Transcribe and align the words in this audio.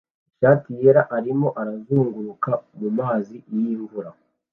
ishati 0.29 0.69
yera 0.81 1.01
arimo 1.17 1.47
arazunguruka 1.61 2.51
mumazi 2.79 3.35
y'imvura 3.53 4.09